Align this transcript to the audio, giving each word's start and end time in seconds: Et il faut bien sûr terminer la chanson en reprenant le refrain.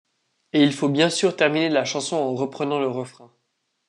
Et 0.53 0.63
il 0.63 0.73
faut 0.73 0.89
bien 0.89 1.11
sûr 1.11 1.35
terminer 1.35 1.69
la 1.69 1.85
chanson 1.85 2.15
en 2.15 2.33
reprenant 2.33 2.79
le 2.79 2.87
refrain. 2.87 3.31